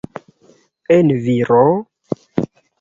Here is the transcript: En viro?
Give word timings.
En 0.97 1.13
viro? 1.27 1.61